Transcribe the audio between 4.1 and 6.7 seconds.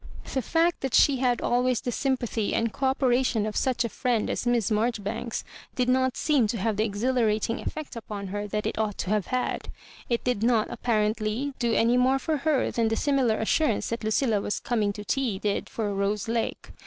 as Miss Marjori banks, did not seem to